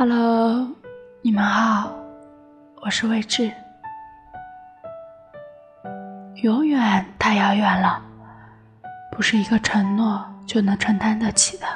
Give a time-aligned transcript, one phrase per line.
[0.00, 0.66] Hello，
[1.20, 1.92] 你们好，
[2.80, 3.52] 我是魏志。
[6.36, 8.02] 永远太遥远了，
[9.12, 11.66] 不是一个承诺就能承担得起的。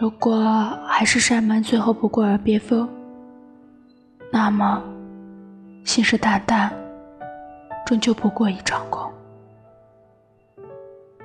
[0.00, 2.88] 如果海誓山盟最后不过耳边风，
[4.30, 4.80] 那么
[5.84, 6.70] 信誓旦旦
[7.84, 9.10] 终究不过一场空。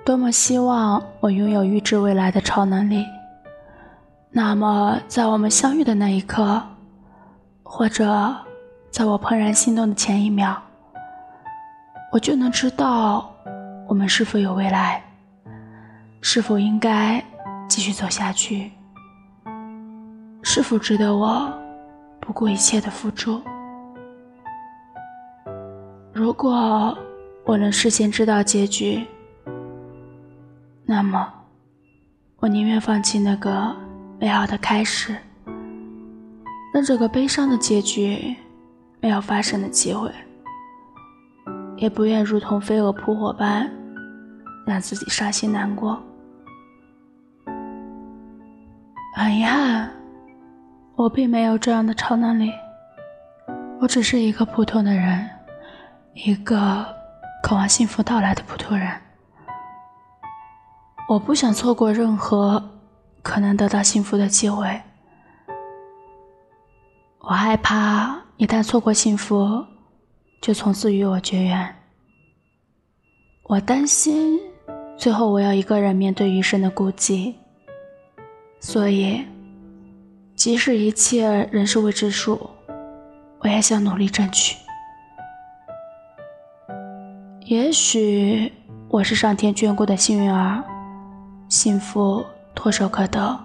[0.04, 3.06] 多么希望我拥有预知未来的超能力，
[4.32, 6.62] 那么在我们相遇的那一刻，
[7.64, 8.34] 或者
[8.90, 10.56] 在我怦然心动的前一秒，
[12.14, 13.30] 我就能知道
[13.88, 15.04] 我们是否有未来，
[16.22, 17.24] 是否应该
[17.68, 18.72] 继续走下去，
[20.42, 21.52] 是否值得我
[22.22, 23.42] 不顾一切的付出。
[26.14, 26.98] 如果
[27.44, 29.06] 我能事先知道结局。
[30.86, 31.32] 那么，
[32.38, 33.74] 我宁愿放弃那个
[34.22, 35.18] 美好的开始，
[36.72, 38.36] 让这个悲伤的结局
[39.00, 40.12] 没有发生的机会，
[41.76, 43.68] 也不愿如同飞蛾扑火般
[44.68, 46.00] 让自己伤心难过。
[49.16, 49.90] 很遗憾，
[50.96, 52.52] 我并没有这样的超能力，
[53.80, 55.28] 我只是一个普通的人，
[56.14, 56.86] 一个
[57.42, 58.88] 渴望幸福到来的普通人。
[61.10, 62.71] 我不想错过任何
[63.22, 64.82] 可能得到幸福的机会。
[67.20, 69.66] 我害怕一旦错过幸福，
[70.42, 71.76] 就从此与我绝缘。
[73.44, 74.40] 我担心
[74.98, 77.36] 最后我要一个人面对余生的孤寂。
[78.60, 79.26] 所以，
[80.36, 82.50] 即使一切仍是未知数，
[83.40, 84.56] 我也想努力争取。
[87.46, 88.52] 也许
[88.88, 90.64] 我是上天眷顾的幸运儿。
[91.50, 92.24] 幸福
[92.56, 93.40] 唾手可得，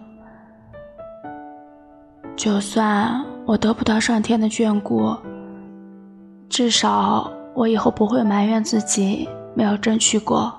[2.36, 5.16] 就算我得不到上天的眷顾，
[6.48, 10.52] 至少我以后不会埋怨自己没有争取过。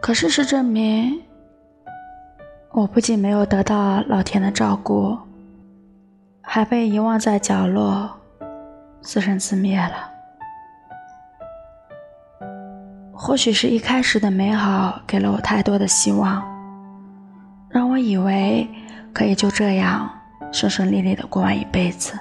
[0.00, 1.22] 可事实证明，
[2.72, 5.16] 我不仅没有得到老天的照顾，
[6.42, 8.10] 还被遗忘在角落，
[9.00, 10.17] 自生自灭了。
[13.20, 16.40] 或许是一开始的美好给了我太多的希望，
[17.68, 18.66] 让我以为
[19.12, 20.08] 可以就这样
[20.52, 22.16] 顺顺利利的过完一辈子。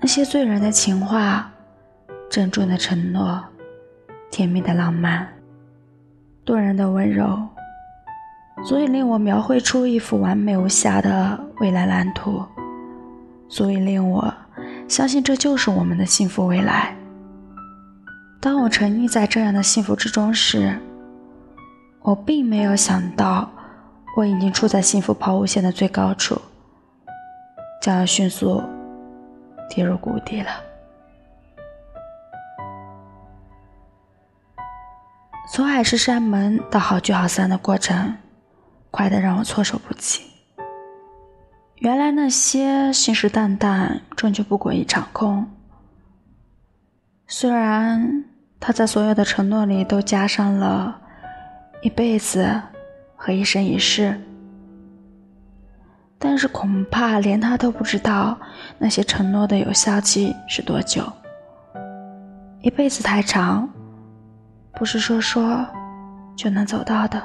[0.00, 1.52] 那些醉人的情话、
[2.30, 3.44] 郑重的承诺、
[4.30, 5.28] 甜蜜的浪漫、
[6.42, 7.46] 动人的温柔，
[8.64, 12.42] 足以令我描绘出一幅完美无瑕的未来蓝图，
[13.50, 14.32] 足以令我
[14.88, 16.96] 相信这就是我们的幸福未来。
[18.40, 20.78] 当我沉溺在这样的幸福之中时，
[22.00, 23.50] 我并没有想到，
[24.16, 26.40] 我已经处在幸福抛物线的最高处，
[27.82, 28.62] 将要迅速
[29.68, 30.50] 跌入谷底了。
[35.52, 38.16] 从海誓山盟到好聚好散的过程，
[38.90, 40.22] 快得让我措手不及。
[41.76, 45.48] 原来那些信誓旦旦，终究不过一场空。
[47.28, 48.24] 虽然
[48.60, 50.96] 他在所有的承诺里都加上了
[51.82, 52.48] 一辈子
[53.16, 54.18] 和一生一世，
[56.20, 58.38] 但是恐怕连他都不知道
[58.78, 61.02] 那些承诺的有效期是多久。
[62.60, 63.68] 一辈子太长，
[64.72, 65.66] 不是说说
[66.36, 67.20] 就能走到的。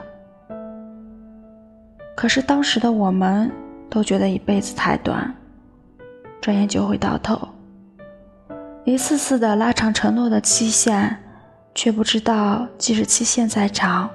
[2.16, 3.51] 可是当时的我们
[3.88, 5.31] 都觉得一辈子太短，
[6.41, 7.47] 转眼就会到头。
[8.84, 11.16] 一次次的拉长承诺的期限，
[11.75, 14.09] 却不知道即使期限再长，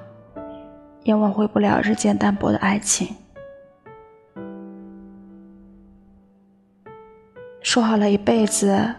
[1.03, 3.15] 也挽回不了日渐淡薄的爱情。
[7.61, 8.93] 说好了一辈子，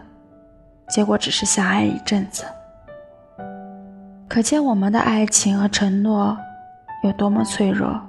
[0.89, 2.45] 结果只是相爱一阵子。
[4.27, 6.35] 可见我们的爱情和承诺
[7.03, 7.99] 有多么脆弱，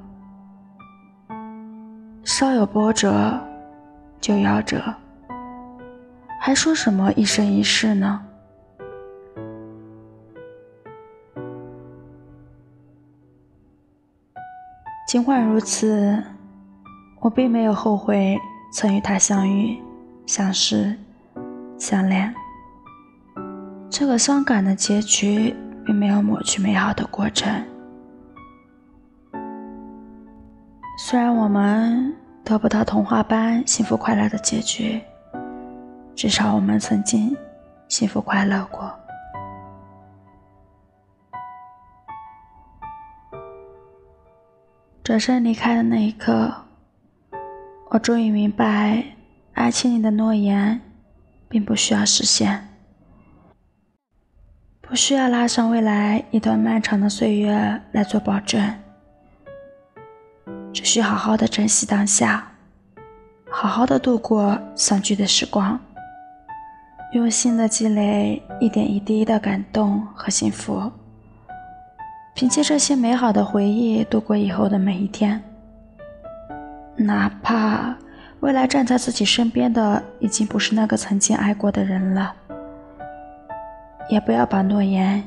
[2.25, 3.39] 稍有波折
[4.19, 4.83] 就夭折。
[6.43, 8.23] 还说什么一生一世呢？
[15.07, 16.25] 尽管如此，
[17.21, 18.39] 我并没有后悔
[18.73, 19.79] 曾与他相遇、
[20.25, 20.97] 相识、
[21.77, 22.35] 相恋。
[23.91, 25.55] 这个伤感的结局
[25.85, 27.53] 并没有抹去美好的过程。
[30.97, 35.03] 虽然我们得不到童话般幸福快乐的结局。
[36.21, 37.35] 至少我们曾经
[37.89, 38.95] 幸福快乐过。
[45.03, 46.53] 转身离开的那一刻，
[47.89, 49.03] 我终于明白，
[49.55, 50.79] 爱情里的诺言，
[51.49, 52.69] 并不需要实现，
[54.83, 58.79] 不需要拉上未来一段漫长的岁月来做保证，
[60.71, 62.53] 只需好好的珍惜当下，
[63.51, 65.81] 好好的度过相聚的时光，
[67.13, 70.91] 用心的积累一点一滴的感动和幸福，
[72.35, 75.43] 凭借这些美好的回忆度过以后的每一天。
[76.97, 77.97] 哪怕
[78.39, 82.33] 未来站在自己身边的已经不是那个曾经爱过的人了，
[84.09, 85.21] 也不要把诺言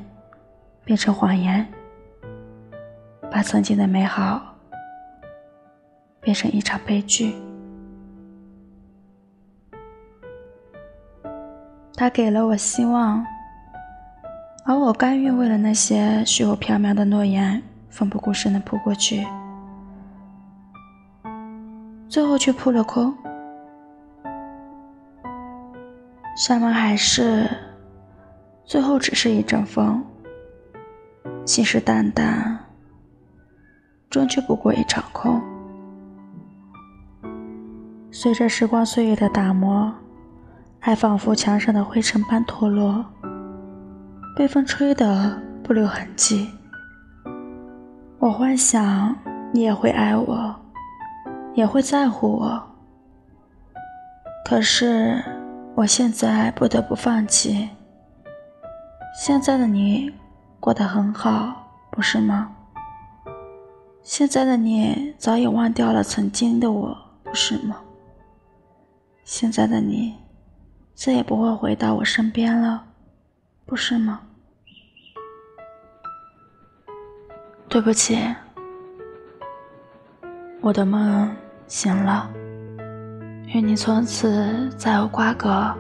[0.86, 1.68] 变成谎言，
[3.30, 4.42] 把曾经的美好
[6.22, 7.36] 变成一场悲剧。
[11.96, 13.26] 他给了我希望，
[14.66, 19.26] 而我甘愿为了那些虚无缥缈的诺言，奋不顾身的扑过去。
[22.10, 23.16] 最后却扑了空。
[26.36, 27.48] 山盟海誓，
[28.66, 30.02] 最后只是一阵风；
[31.46, 32.58] 信誓旦旦，
[34.10, 35.40] 终究不过一场空。
[38.12, 39.94] 随着时光岁月的打磨，
[40.84, 43.06] 爱仿佛墙上的灰尘般脱落，
[44.36, 46.50] 被风吹得不留痕迹。
[48.20, 49.16] 我幻想
[49.54, 50.56] 你也会爱我。
[51.56, 52.64] 也会在乎我，
[54.44, 55.24] 可是
[55.76, 57.70] 我现在不得不放弃。
[59.16, 60.12] 现在的你
[60.60, 61.54] 过得很好，
[61.92, 62.52] 不是吗？
[64.02, 67.78] 现在的你早已忘掉了曾经的我，不是吗？
[69.24, 70.16] 现在的你
[70.96, 72.86] 再也不会回到我身边了，
[73.66, 74.22] 不是吗？
[77.68, 78.18] 对不起，
[80.62, 81.34] 我的梦。
[81.66, 82.30] 醒了，
[83.48, 85.74] 愿你从此再无瓜葛，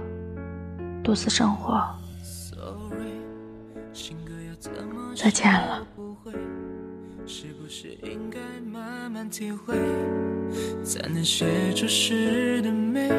[1.03, 1.79] 独自生活。
[5.15, 5.85] 再见了。
[7.27, 9.75] 是不是应该慢慢体会，
[10.83, 13.09] 才能写出诗的美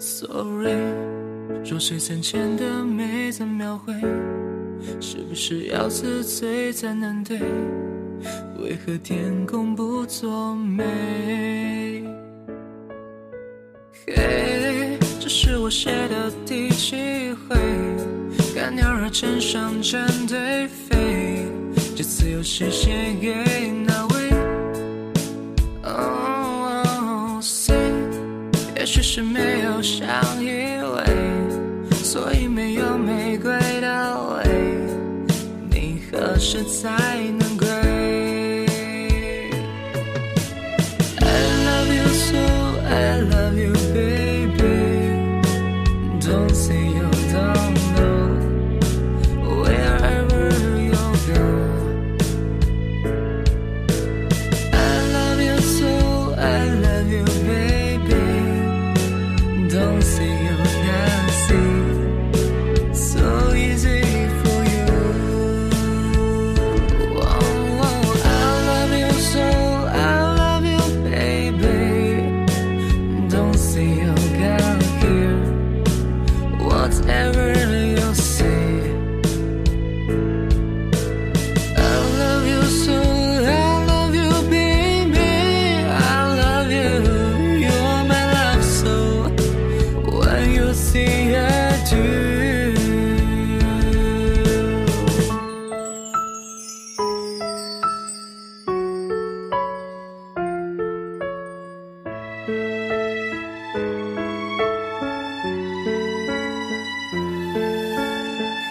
[0.00, 0.72] ？Sorry，
[1.62, 3.92] 弱水三千的美怎描绘？
[4.98, 7.38] 是不是要自醉才能对？
[8.58, 12.02] 为何天公不作美？
[14.06, 16.96] 嘿，这是我写的第几
[17.46, 17.56] 回？
[18.54, 21.44] 看鸟儿成双成对飞，
[21.94, 23.70] 这次又是写给
[29.12, 30.06] 是没有相
[30.40, 31.04] 依偎，
[31.90, 34.44] 所以没有玫瑰的味。
[35.68, 37.56] 你何时才能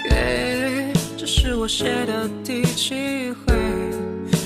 [0.09, 1.67] 嘿，这是我？
[1.67, 3.53] 写的第几回？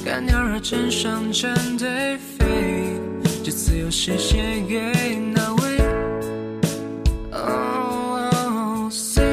[0.04, 3.00] 看鸟儿成双成对飞，
[3.44, 4.38] 这次又是写
[4.68, 5.80] 给哪位
[7.32, 9.24] ？Oh say，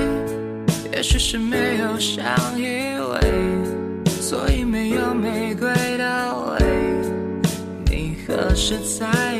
[0.92, 2.22] 也许是没有相
[2.56, 3.20] 依偎，
[4.06, 6.64] 所以没有玫瑰的泪。
[7.90, 9.39] 你何时才？